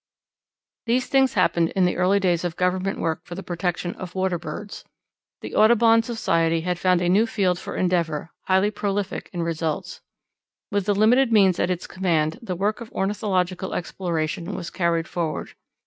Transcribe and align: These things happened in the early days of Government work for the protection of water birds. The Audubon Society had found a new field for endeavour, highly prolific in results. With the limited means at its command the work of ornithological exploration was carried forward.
These 0.87 1.05
things 1.05 1.35
happened 1.35 1.69
in 1.75 1.85
the 1.85 1.95
early 1.95 2.19
days 2.19 2.43
of 2.43 2.55
Government 2.55 2.97
work 2.97 3.23
for 3.23 3.35
the 3.35 3.43
protection 3.43 3.93
of 3.97 4.15
water 4.15 4.39
birds. 4.39 4.83
The 5.41 5.53
Audubon 5.53 6.01
Society 6.01 6.61
had 6.61 6.79
found 6.79 7.03
a 7.03 7.07
new 7.07 7.27
field 7.27 7.59
for 7.59 7.75
endeavour, 7.75 8.31
highly 8.47 8.71
prolific 8.71 9.29
in 9.31 9.43
results. 9.43 10.01
With 10.71 10.87
the 10.87 10.95
limited 10.95 11.31
means 11.31 11.59
at 11.59 11.69
its 11.69 11.85
command 11.85 12.39
the 12.41 12.55
work 12.55 12.81
of 12.81 12.91
ornithological 12.93 13.75
exploration 13.75 14.55
was 14.55 14.71
carried 14.71 15.07
forward. 15.07 15.53